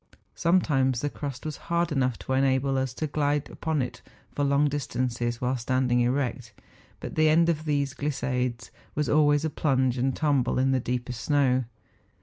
[0.33, 4.67] Sometimes the crust was hard enough to enable us to glide upon it for long
[4.67, 6.53] dis¬ tances while standing erect;
[6.99, 11.13] but the end of these glissades was always a plunge and tumble in the deeper
[11.13, 11.65] snow.